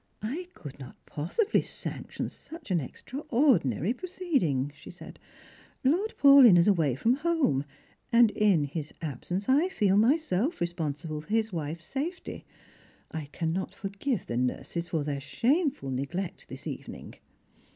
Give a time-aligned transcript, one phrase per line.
[0.23, 5.19] "I could not iDossibly sanction such an extraordinary proceed ing," she said.
[5.51, 7.65] *' Lord Paulyn is away from home,
[8.11, 12.45] and in his absence I feel myself responsible for his wife's safety.
[13.11, 17.13] I cannot forgive the nurses for their shameful neglect this evening."